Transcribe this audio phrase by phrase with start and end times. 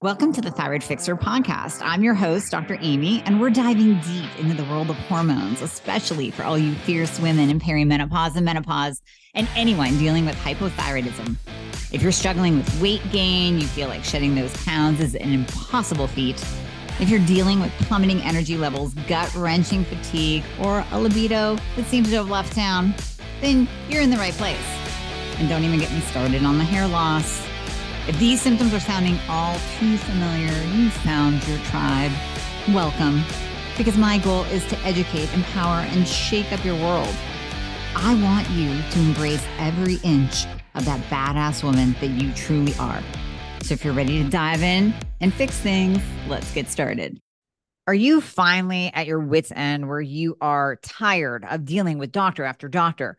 [0.00, 1.80] Welcome to the Thyroid Fixer podcast.
[1.82, 2.78] I'm your host, Dr.
[2.80, 7.18] Amy, and we're diving deep into the world of hormones, especially for all you fierce
[7.18, 9.02] women in perimenopause and menopause,
[9.34, 11.34] and anyone dealing with hypothyroidism.
[11.92, 16.06] If you're struggling with weight gain, you feel like shedding those pounds is an impossible
[16.06, 16.40] feat.
[17.00, 22.08] If you're dealing with plummeting energy levels, gut wrenching fatigue, or a libido that seems
[22.10, 22.94] to have left town,
[23.40, 24.56] then you're in the right place.
[25.38, 27.44] And don't even get me started on the hair loss
[28.08, 32.10] if these symptoms are sounding all too familiar, you found your tribe.
[32.68, 33.22] Welcome,
[33.76, 37.14] because my goal is to educate, empower, and shake up your world.
[37.94, 43.02] I want you to embrace every inch of that badass woman that you truly are.
[43.62, 47.20] So if you're ready to dive in and fix things, let's get started.
[47.86, 52.44] Are you finally at your wits' end where you are tired of dealing with doctor
[52.44, 53.18] after doctor?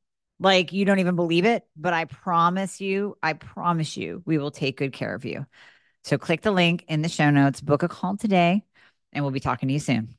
[0.41, 4.49] like you don't even believe it, but I promise you, I promise you, we will
[4.49, 5.45] take good care of you.
[6.03, 8.63] So click the link in the show notes, book a call today,
[9.13, 10.15] and we'll be talking to you soon.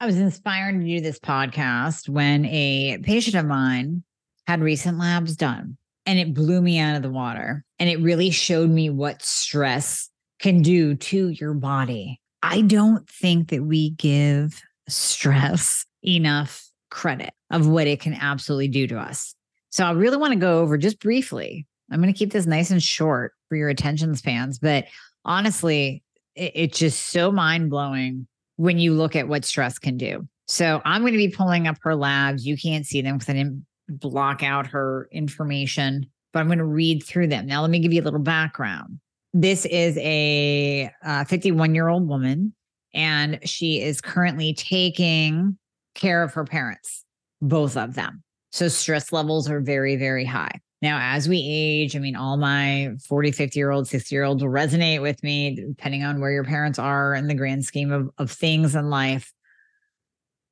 [0.00, 4.02] I was inspired to do this podcast when a patient of mine
[4.46, 7.62] had recent labs done and it blew me out of the water.
[7.78, 12.20] And it really showed me what stress can do to your body.
[12.42, 18.86] I don't think that we give stress enough credit of what it can absolutely do
[18.86, 19.35] to us.
[19.76, 21.66] So I really want to go over just briefly.
[21.92, 24.86] I'm going to keep this nice and short for your attention spans, but
[25.26, 26.02] honestly,
[26.34, 28.26] it, it's just so mind blowing
[28.56, 30.26] when you look at what stress can do.
[30.48, 32.46] So I'm going to be pulling up her labs.
[32.46, 36.64] You can't see them because I didn't block out her information, but I'm going to
[36.64, 37.44] read through them.
[37.44, 38.98] Now, let me give you a little background.
[39.34, 40.90] This is a
[41.28, 42.54] 51 uh, year old woman,
[42.94, 45.58] and she is currently taking
[45.94, 47.04] care of her parents,
[47.42, 48.22] both of them.
[48.56, 50.62] So stress levels are very, very high.
[50.80, 54.42] Now, as we age, I mean, all my 40, 50 year old, 60 year olds
[54.42, 58.08] will resonate with me, depending on where your parents are in the grand scheme of,
[58.16, 59.30] of things in life.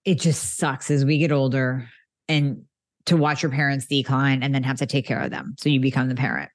[0.05, 1.89] It just sucks as we get older
[2.29, 2.65] and
[3.07, 5.55] to watch your parents decline and then have to take care of them.
[5.59, 6.51] So you become the parent.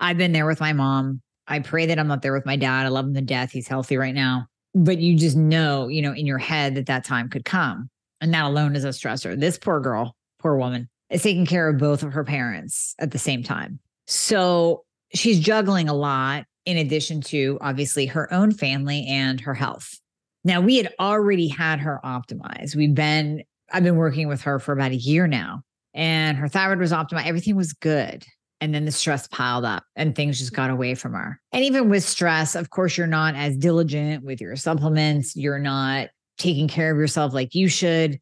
[0.00, 1.22] I've been there with my mom.
[1.46, 2.84] I pray that I'm not there with my dad.
[2.84, 3.52] I love him to death.
[3.52, 4.48] He's healthy right now.
[4.74, 7.88] But you just know, you know, in your head that that time could come.
[8.20, 9.40] And that alone is a stressor.
[9.40, 13.18] This poor girl, poor woman, is taking care of both of her parents at the
[13.18, 13.78] same time.
[14.06, 14.84] So
[15.14, 19.98] she's juggling a lot in addition to obviously her own family and her health.
[20.44, 22.74] Now, we had already had her optimized.
[22.74, 25.62] We've been, I've been working with her for about a year now,
[25.94, 27.26] and her thyroid was optimized.
[27.26, 28.24] Everything was good.
[28.62, 31.40] And then the stress piled up and things just got away from her.
[31.50, 35.34] And even with stress, of course, you're not as diligent with your supplements.
[35.34, 38.20] You're not taking care of yourself like you should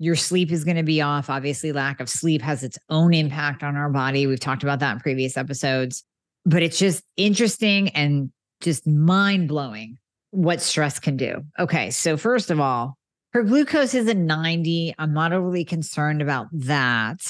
[0.00, 1.28] your sleep is going to be off.
[1.28, 4.26] Obviously, lack of sleep has its own impact on our body.
[4.26, 6.02] We've talked about that in previous episodes,
[6.46, 9.98] but it's just interesting and just mind blowing
[10.30, 11.44] what stress can do.
[11.58, 11.90] Okay.
[11.90, 12.96] So, first of all,
[13.34, 14.94] her glucose is a 90.
[14.98, 17.20] I'm not overly concerned about that.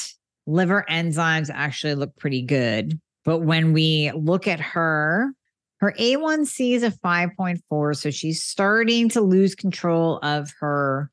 [0.46, 3.00] Liver enzymes actually look pretty good.
[3.24, 5.32] But when we look at her,
[5.80, 7.96] her A1C is a 5.4.
[7.96, 11.10] So she's starting to lose control of her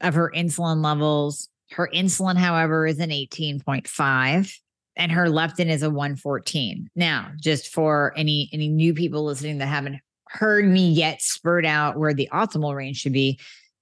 [0.00, 1.48] of her insulin levels.
[1.72, 4.52] Her insulin, however, is an 18.5
[4.96, 6.88] and her leptin is a 114.
[6.94, 11.98] Now, just for any any new people listening that haven't heard me yet spurt out
[11.98, 13.40] where the optimal range should be,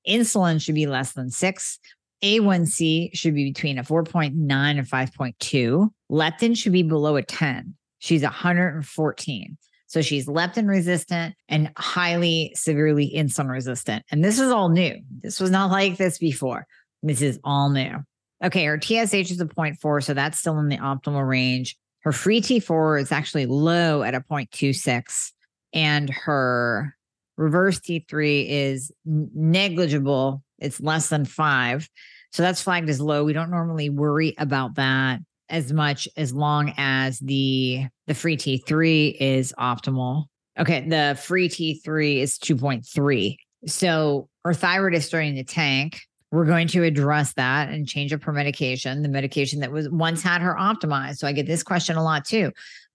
[0.08, 1.78] insulin should be less than 6.
[2.22, 5.88] A1C should be between a 4.9 and 5.2.
[6.10, 7.74] Leptin should be below a 10.
[7.98, 9.58] She's 114.
[9.88, 14.04] So she's leptin resistant and highly severely insulin resistant.
[14.10, 14.94] And this is all new.
[15.22, 16.66] This was not like this before.
[17.02, 17.96] This is all new.
[18.44, 21.76] Okay, her TSH is a 0.4, so that's still in the optimal range.
[22.02, 25.32] Her free T4 is actually low at a 0.26,
[25.72, 26.94] and her
[27.36, 30.42] reverse T3 is negligible.
[30.58, 31.88] It's less than five.
[32.32, 33.24] So that's flagged as low.
[33.24, 35.20] We don't normally worry about that.
[35.48, 40.24] as much as long as the the free T3 is optimal.
[40.58, 43.36] Okay, the free T3 is 2.3.
[43.66, 46.00] So her thyroid is starting to tank.
[46.32, 50.22] We're going to address that and change up her medication, the medication that was once
[50.22, 51.18] had her optimized.
[51.18, 52.50] So I get this question a lot too.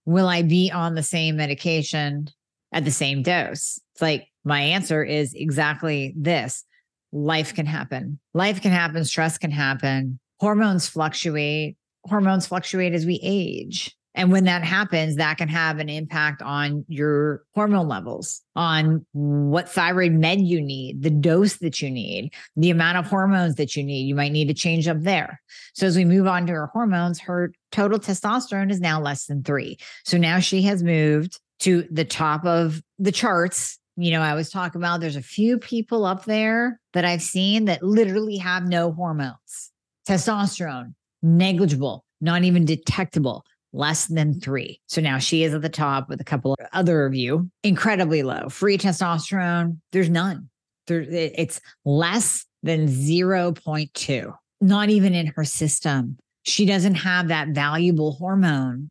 [0.05, 2.27] Will I be on the same medication
[2.73, 3.79] at the same dose?
[3.93, 6.65] It's like my answer is exactly this
[7.11, 8.19] life can happen.
[8.33, 11.77] Life can happen, stress can happen, hormones fluctuate.
[12.05, 13.95] Hormones fluctuate as we age.
[14.15, 19.69] And when that happens, that can have an impact on your hormone levels, on what
[19.69, 23.83] thyroid med you need, the dose that you need, the amount of hormones that you
[23.83, 24.03] need.
[24.03, 25.41] You might need to change up there.
[25.73, 29.43] So as we move on to her hormones, her total testosterone is now less than
[29.43, 29.77] three.
[30.05, 33.79] So now she has moved to the top of the charts.
[33.95, 37.65] You know, I was talking about there's a few people up there that I've seen
[37.65, 39.71] that literally have no hormones.
[40.07, 40.93] Testosterone,
[41.23, 44.79] negligible, not even detectable less than three.
[44.87, 48.23] So now she is at the top with a couple of other of you, incredibly
[48.23, 48.47] low.
[48.49, 50.49] Free testosterone, there's none.
[50.87, 56.17] There, it's less than 0.2, not even in her system.
[56.43, 58.89] She doesn't have that valuable hormone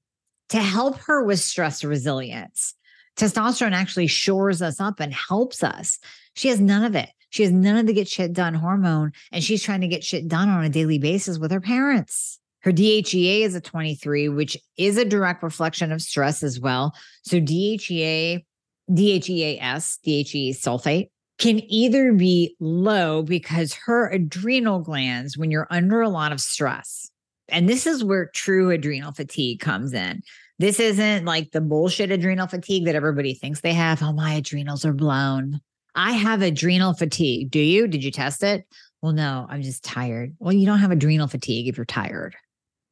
[0.50, 2.74] to help her with stress resilience.
[3.16, 5.98] Testosterone actually shores us up and helps us.
[6.34, 7.10] She has none of it.
[7.30, 10.28] She has none of the get shit done hormone, and she's trying to get shit
[10.28, 12.38] done on a daily basis with her parents.
[12.62, 16.94] Her DHEA is a 23, which is a direct reflection of stress as well.
[17.22, 18.44] So DHEA,
[18.92, 26.08] DHEAS, DHEA sulfate can either be low because her adrenal glands, when you're under a
[26.08, 27.10] lot of stress,
[27.48, 30.22] and this is where true adrenal fatigue comes in.
[30.58, 34.02] This isn't like the bullshit adrenal fatigue that everybody thinks they have.
[34.02, 35.60] Oh, my adrenals are blown.
[35.94, 37.50] I have adrenal fatigue.
[37.50, 37.88] Do you?
[37.88, 38.64] Did you test it?
[39.02, 40.36] Well, no, I'm just tired.
[40.38, 42.36] Well, you don't have adrenal fatigue if you're tired.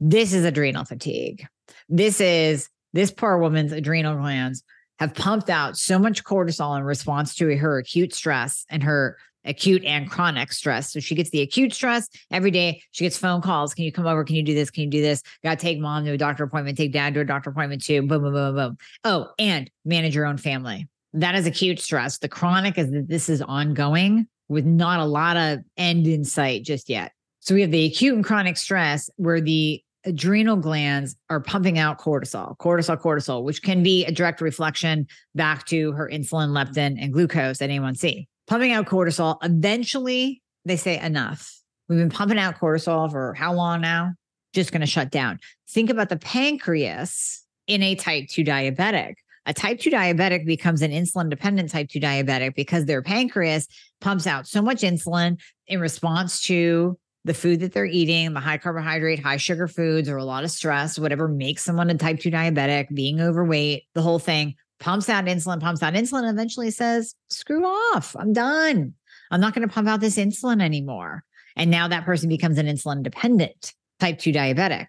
[0.01, 1.47] This is adrenal fatigue.
[1.89, 4.63] This is this poor woman's adrenal glands
[4.99, 9.85] have pumped out so much cortisol in response to her acute stress and her acute
[9.85, 10.93] and chronic stress.
[10.93, 12.83] So she gets the acute stress every day.
[12.91, 13.73] She gets phone calls.
[13.75, 14.25] Can you come over?
[14.25, 14.71] Can you do this?
[14.71, 15.23] Can you do this?
[15.43, 18.03] Got to take mom to a doctor appointment, take dad to a doctor appointment too.
[18.03, 18.79] Boom, boom, boom, boom.
[19.05, 20.89] Oh, and manage your own family.
[21.13, 22.19] That is acute stress.
[22.19, 26.65] The chronic is that this is ongoing with not a lot of end in sight
[26.65, 27.13] just yet.
[27.41, 31.99] So we have the acute and chronic stress where the adrenal glands are pumping out
[31.99, 37.13] cortisol, cortisol, cortisol, which can be a direct reflection back to her insulin, leptin, and
[37.13, 38.27] glucose at A1C.
[38.47, 41.61] Pumping out cortisol, eventually they say enough.
[41.89, 44.15] We've been pumping out cortisol for how long now?
[44.53, 45.39] Just going to shut down.
[45.69, 49.15] Think about the pancreas in a type 2 diabetic.
[49.47, 53.69] A type 2 diabetic becomes an insulin dependent type 2 diabetic because their pancreas
[54.01, 58.59] pumps out so much insulin in response to the food that they're eating, the high
[58.59, 62.31] carbohydrate, high sugar foods, or a lot of stress, whatever makes someone a type 2
[62.31, 67.15] diabetic, being overweight, the whole thing pumps out insulin, pumps out insulin, and eventually says,
[67.29, 68.17] screw off.
[68.19, 68.95] I'm done.
[69.31, 71.23] I'm not going to pump out this insulin anymore.
[71.57, 74.87] And now that person becomes an insulin dependent type 2 diabetic.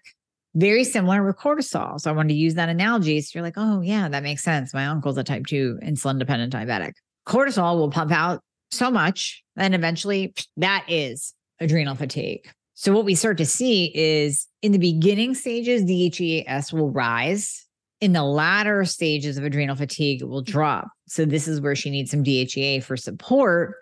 [0.54, 2.00] Very similar with cortisol.
[2.00, 3.20] So I wanted to use that analogy.
[3.20, 4.74] So you're like, oh, yeah, that makes sense.
[4.74, 6.92] My uncle's a type 2 insulin dependent diabetic.
[7.26, 9.42] Cortisol will pump out so much.
[9.56, 12.48] And eventually that is adrenal fatigue.
[12.74, 17.66] So what we start to see is in the beginning stages, DHEAS will rise.
[18.00, 20.88] In the latter stages of adrenal fatigue, it will drop.
[21.06, 23.74] So this is where she needs some DHEA for support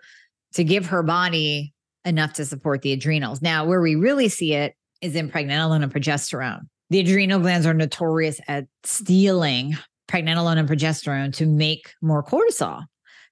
[0.53, 1.73] to give her body
[2.05, 3.41] enough to support the adrenals.
[3.41, 6.61] Now, where we really see it is in pregnenolone and progesterone.
[6.89, 9.77] The adrenal glands are notorious at stealing
[10.07, 12.83] pregnenolone and progesterone to make more cortisol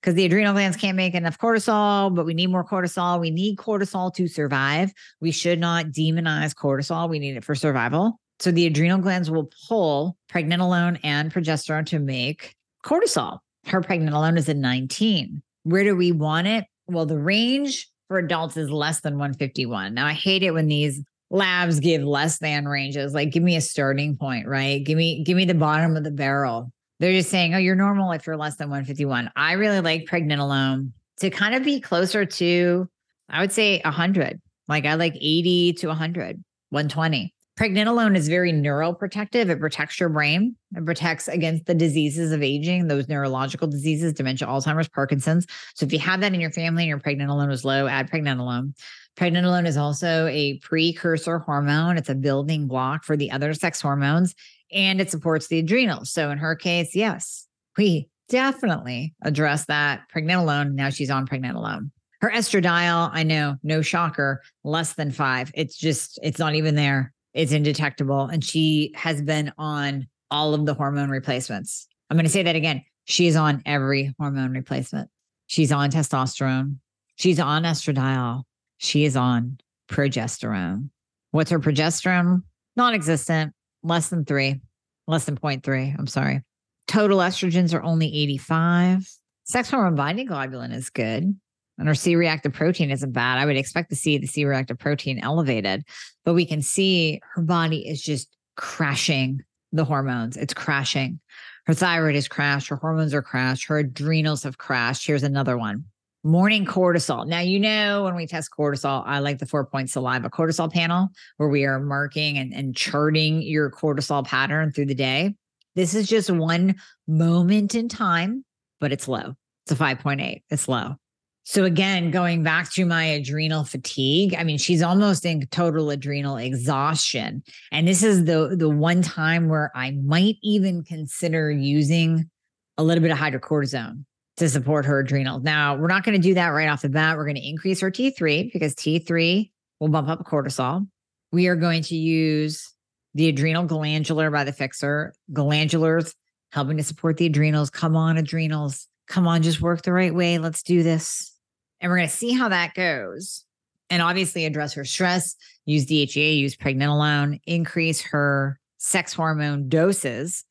[0.01, 3.19] because the adrenal glands can't make enough cortisol, but we need more cortisol.
[3.19, 4.91] We need cortisol to survive.
[5.19, 7.09] We should not demonize cortisol.
[7.09, 8.19] We need it for survival.
[8.39, 13.39] So the adrenal glands will pull pregnenolone and progesterone to make cortisol.
[13.65, 15.41] Her pregnenolone is at 19.
[15.63, 16.65] Where do we want it?
[16.87, 19.93] Well, the range for adults is less than 151.
[19.93, 23.13] Now, I hate it when these labs give less than ranges.
[23.13, 24.83] Like, give me a starting point, right?
[24.83, 26.71] Give me, give me the bottom of the barrel.
[26.99, 29.31] They're just saying, oh, you're normal if you're less than 151.
[29.35, 32.89] I really like pregnenolone to kind of be closer to,
[33.29, 34.41] I would say 100.
[34.67, 37.33] Like I like 80 to 100, 120.
[37.57, 39.49] Pregnenolone is very neuroprotective.
[39.49, 40.55] It protects your brain.
[40.75, 45.45] It protects against the diseases of aging, those neurological diseases, dementia, Alzheimer's, Parkinson's.
[45.75, 48.73] So if you have that in your family and your pregnenolone is low, add pregnenolone.
[49.17, 51.97] Pregnenolone is also a precursor hormone.
[51.97, 54.35] It's a building block for the other sex hormones
[54.71, 56.11] and it supports the adrenals.
[56.11, 57.47] So in her case, yes,
[57.77, 60.73] we definitely address that pregnenolone.
[60.73, 61.91] Now she's on pregnenolone.
[62.21, 65.51] Her estradiol, I know, no shocker, less than five.
[65.55, 67.13] It's just, it's not even there.
[67.33, 68.25] It's indetectable.
[68.25, 71.87] And she has been on all of the hormone replacements.
[72.09, 72.83] I'm going to say that again.
[73.05, 75.09] She's on every hormone replacement.
[75.47, 76.77] She's on testosterone.
[77.15, 78.43] She's on estradiol.
[78.77, 79.57] She is on
[79.89, 80.89] progesterone.
[81.31, 82.43] What's her progesterone?
[82.75, 84.61] Non existent, less than three,
[85.07, 85.95] less than 0.3.
[85.97, 86.43] I'm sorry.
[86.87, 89.07] Total estrogens are only 85.
[89.43, 91.35] Sex hormone binding globulin is good.
[91.77, 93.37] And her C reactive protein isn't bad.
[93.37, 95.83] I would expect to see the C reactive protein elevated,
[96.25, 100.35] but we can see her body is just crashing the hormones.
[100.35, 101.19] It's crashing.
[101.65, 102.67] Her thyroid is crashed.
[102.67, 103.67] Her hormones are crashed.
[103.67, 105.07] Her adrenals have crashed.
[105.07, 105.85] Here's another one
[106.23, 107.25] morning cortisol.
[107.25, 111.09] Now, you know, when we test cortisol, I like the four point saliva cortisol panel
[111.37, 115.35] where we are marking and, and charting your cortisol pattern through the day.
[115.75, 116.75] This is just one
[117.07, 118.43] moment in time,
[118.79, 119.35] but it's low.
[119.65, 120.43] It's a 5.8.
[120.49, 120.95] It's low.
[121.43, 126.37] So again, going back to my adrenal fatigue, I mean, she's almost in total adrenal
[126.37, 127.43] exhaustion.
[127.71, 132.29] And this is the the one time where I might even consider using
[132.77, 134.05] a little bit of hydrocortisone
[134.39, 135.43] to support her adrenals.
[135.43, 137.17] Now, we're not going to do that right off the bat.
[137.17, 140.87] We're going to increase her T3 because T3 will bump up cortisol.
[141.31, 142.73] We are going to use
[143.13, 146.13] the adrenal glandular by the fixer, glandulars
[146.51, 147.69] helping to support the adrenals.
[147.69, 148.87] Come on, adrenals.
[149.07, 150.37] Come on, just work the right way.
[150.37, 151.35] Let's do this.
[151.81, 153.43] And we're going to see how that goes.
[153.89, 160.45] And obviously, address her stress, use DHEA, use pregnenolone, increase her sex hormone doses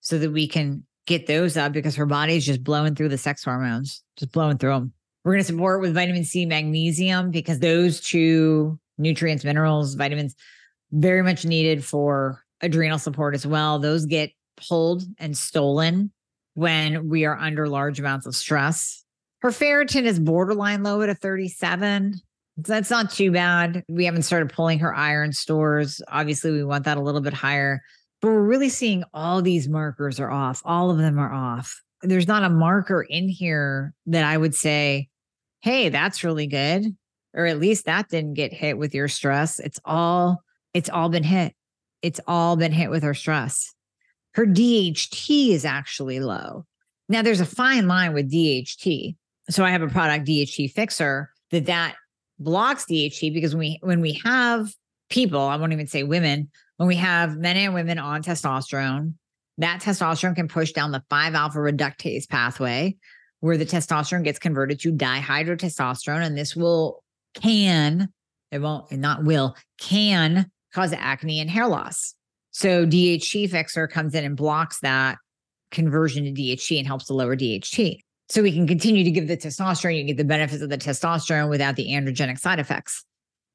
[0.00, 3.44] so that we can get those up because her body's just blowing through the sex
[3.44, 4.92] hormones, just blowing through them.
[5.24, 10.34] We're going to support with vitamin C, magnesium, because those two nutrients, minerals, vitamins,
[10.92, 13.78] very much needed for adrenal support as well.
[13.78, 16.12] Those get pulled and stolen
[16.54, 19.04] when we are under large amounts of stress.
[19.40, 22.14] Her ferritin is borderline low at a 37.
[22.56, 23.82] That's not too bad.
[23.88, 26.00] We haven't started pulling her iron stores.
[26.08, 27.82] Obviously, we want that a little bit higher.
[28.24, 30.62] But we're really seeing all these markers are off.
[30.64, 31.82] All of them are off.
[32.00, 35.10] There's not a marker in here that I would say,
[35.60, 36.96] hey, that's really good.
[37.34, 39.60] Or at least that didn't get hit with your stress.
[39.60, 41.52] It's all, it's all been hit.
[42.00, 43.74] It's all been hit with her stress.
[44.32, 46.64] Her DHT is actually low.
[47.10, 49.16] Now there's a fine line with DHT.
[49.50, 51.96] So I have a product DHT fixer that that
[52.38, 54.72] blocks DHT because when we when we have
[55.10, 59.14] people, I won't even say women, when we have men and women on testosterone,
[59.58, 62.96] that testosterone can push down the 5 alpha reductase pathway
[63.40, 66.24] where the testosterone gets converted to dihydrotestosterone.
[66.24, 67.04] And this will,
[67.34, 68.08] can,
[68.50, 72.14] it won't, not will, can cause acne and hair loss.
[72.50, 75.18] So DHT fixer comes in and blocks that
[75.70, 77.98] conversion to DHT and helps to lower DHT.
[78.28, 81.50] So we can continue to give the testosterone, you get the benefits of the testosterone
[81.50, 83.04] without the androgenic side effects.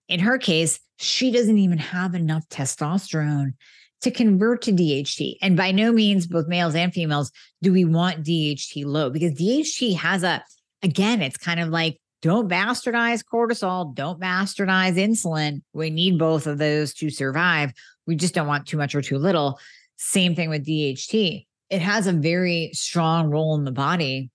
[0.09, 3.53] In her case, she doesn't even have enough testosterone
[4.01, 5.35] to convert to DHT.
[5.41, 9.95] And by no means, both males and females, do we want DHT low because DHT
[9.97, 10.43] has a,
[10.81, 15.61] again, it's kind of like don't bastardize cortisol, don't bastardize insulin.
[15.73, 17.71] We need both of those to survive.
[18.07, 19.59] We just don't want too much or too little.
[19.97, 21.45] Same thing with DHT.
[21.69, 24.31] It has a very strong role in the body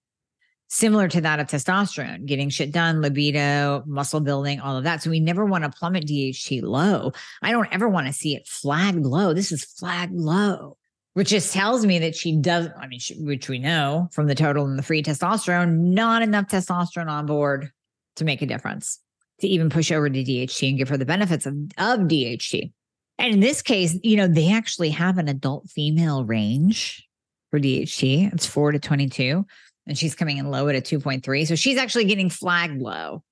[0.75, 5.03] similar to that of testosterone, getting shit done, libido, muscle building, all of that.
[5.03, 7.13] So we never want to plummet DHT low.
[7.43, 9.33] I don't ever want to see it flag low.
[9.33, 10.77] This is flag low,
[11.13, 14.35] which just tells me that she doesn't, I mean, she, which we know from the
[14.35, 17.71] total and the free testosterone, not enough testosterone on board
[18.17, 18.99] to make a difference,
[19.43, 22.73] to even push over to DHT and give her the benefits of, of DHT.
[23.19, 27.09] And in this case, you know, they actually have an adult female range
[27.53, 28.33] for DHT.
[28.33, 29.47] It's four to 22
[29.87, 31.47] and she's coming in low at a 2.3.
[31.47, 33.23] So she's actually getting flagged low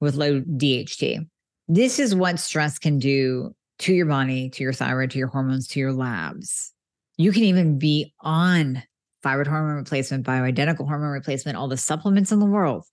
[0.00, 1.26] with low DHT.
[1.68, 5.68] This is what stress can do to your body, to your thyroid, to your hormones,
[5.68, 6.72] to your labs.
[7.16, 8.82] You can even be on
[9.22, 12.86] thyroid hormone replacement, bioidentical hormone replacement, all the supplements in the world.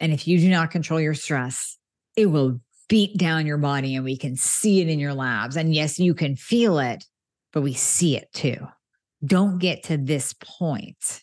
[0.00, 1.76] And if you do not control your stress,
[2.16, 5.56] it will beat down your body and we can see it in your labs.
[5.56, 7.04] And yes, you can feel it,
[7.52, 8.56] but we see it too.
[9.24, 11.22] Don't get to this point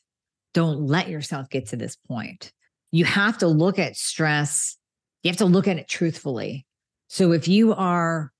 [0.53, 2.51] don't let yourself get to this point.
[2.91, 4.77] You have to look at stress,
[5.24, 6.65] you have to look at it truthfully.
[7.08, 8.32] So if you are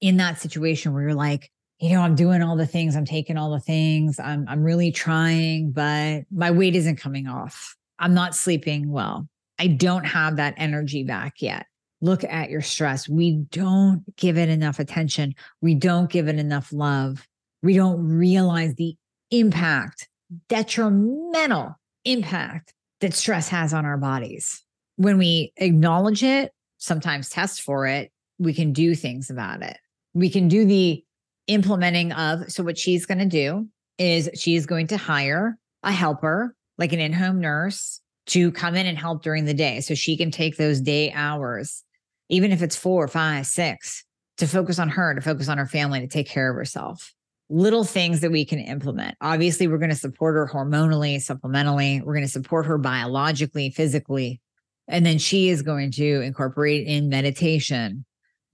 [0.00, 3.36] in that situation where you're like, you know, I'm doing all the things, I'm taking
[3.36, 7.76] all the things, I'm I'm really trying, but my weight isn't coming off.
[7.98, 9.28] I'm not sleeping well.
[9.58, 11.66] I don't have that energy back yet.
[12.00, 13.08] Look at your stress.
[13.08, 15.34] We don't give it enough attention.
[15.60, 17.26] We don't give it enough love.
[17.62, 18.94] We don't realize the
[19.30, 20.08] impact
[20.48, 24.62] detrimental impact that stress has on our bodies.
[24.96, 29.78] When we acknowledge it, sometimes test for it, we can do things about it.
[30.14, 31.04] We can do the
[31.46, 32.50] implementing of.
[32.50, 33.68] So, what she's going to do
[33.98, 38.86] is she's going to hire a helper, like an in home nurse, to come in
[38.86, 39.80] and help during the day.
[39.80, 41.82] So she can take those day hours,
[42.28, 44.04] even if it's four, five, six,
[44.36, 47.14] to focus on her, to focus on her family, to take care of herself.
[47.50, 49.16] Little things that we can implement.
[49.20, 52.02] Obviously, we're going to support her hormonally, supplementally.
[52.02, 54.40] We're going to support her biologically, physically.
[54.86, 58.04] And then she is going to incorporate in meditation,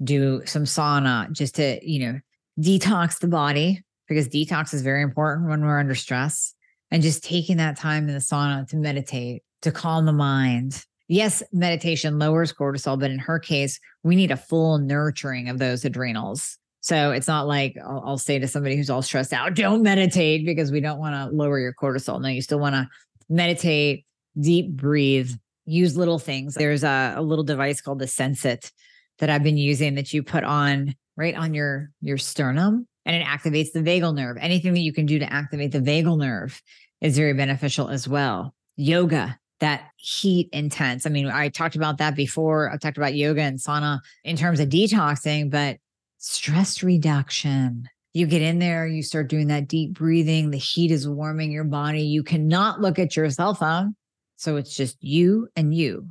[0.03, 2.21] do some sauna just to, you know,
[2.61, 6.55] detox the body because detox is very important when we're under stress.
[6.91, 10.85] And just taking that time in the sauna to meditate, to calm the mind.
[11.09, 15.85] Yes, meditation lowers cortisol, but in her case, we need a full nurturing of those
[15.85, 16.59] adrenals.
[16.85, 20.45] So it's not like I'll, I'll say to somebody who's all stressed out, don't meditate
[20.45, 22.21] because we don't want to lower your cortisol.
[22.21, 22.87] No, you still want to
[23.31, 24.05] meditate,
[24.38, 25.31] deep breathe,
[25.64, 26.57] use little things.
[26.57, 28.71] There's a, a little device called the Sensate
[29.19, 33.25] that I've been using that you put on right on your your sternum and it
[33.25, 34.37] activates the vagal nerve.
[34.38, 36.61] Anything that you can do to activate the vagal nerve
[37.00, 38.55] is very beneficial as well.
[38.76, 41.07] Yoga, that heat intense.
[41.07, 42.71] I mean, I talked about that before.
[42.71, 45.79] I've talked about yoga and sauna in terms of detoxing, but
[46.25, 47.88] stress reduction.
[48.14, 51.64] You get in there, you start doing that deep breathing, the heat is warming your
[51.64, 52.02] body.
[52.02, 53.95] You cannot look at your cell phone.
[54.37, 56.09] So it's just you and you,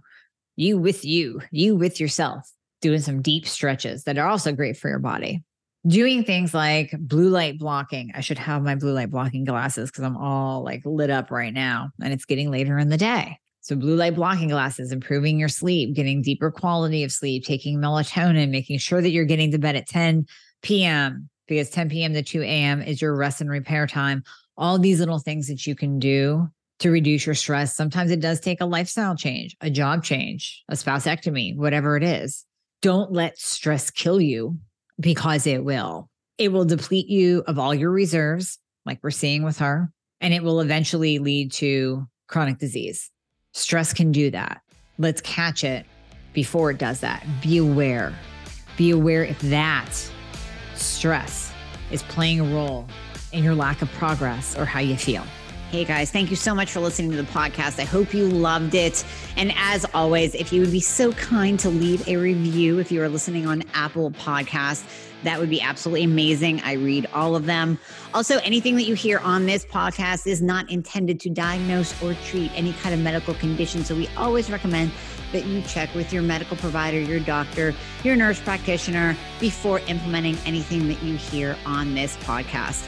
[0.55, 2.51] you with you, you with yourself,
[2.81, 5.43] doing some deep stretches that are also great for your body
[5.85, 8.11] doing things like blue light blocking.
[8.15, 11.53] I should have my blue light blocking glasses because I'm all like lit up right
[11.53, 13.37] now and it's getting later in the day.
[13.63, 18.49] So, blue light blocking glasses, improving your sleep, getting deeper quality of sleep, taking melatonin,
[18.49, 20.25] making sure that you're getting to bed at 10
[20.63, 21.29] p.m.
[21.47, 22.13] because 10 p.m.
[22.13, 22.81] to 2 a.m.
[22.81, 24.21] is your rest and repair time.
[24.57, 27.73] All these little things that you can do to reduce your stress.
[27.73, 32.43] Sometimes it does take a lifestyle change, a job change, a spouseectomy, whatever it is.
[32.81, 34.57] Don't let stress kill you
[34.99, 36.09] because it will.
[36.37, 39.89] It will deplete you of all your reserves, like we're seeing with her,
[40.19, 43.09] and it will eventually lead to chronic disease.
[43.53, 44.61] Stress can do that.
[44.97, 45.85] Let's catch it
[46.33, 47.23] before it does that.
[47.41, 48.13] Be aware.
[48.77, 49.91] Be aware if that
[50.75, 51.51] stress
[51.91, 52.87] is playing a role
[53.31, 55.23] in your lack of progress or how you feel.
[55.73, 57.79] Hey guys, thank you so much for listening to the podcast.
[57.79, 59.03] I hope you loved it.
[59.35, 63.01] And as always, if you would be so kind to leave a review if you
[63.01, 64.83] are listening on Apple Podcasts,
[65.23, 66.61] that would be absolutely amazing.
[66.61, 67.79] I read all of them.
[68.13, 72.51] Also, anything that you hear on this podcast is not intended to diagnose or treat
[72.53, 73.83] any kind of medical condition.
[73.83, 74.91] So we always recommend
[75.31, 80.87] that you check with your medical provider, your doctor, your nurse practitioner before implementing anything
[80.89, 82.87] that you hear on this podcast.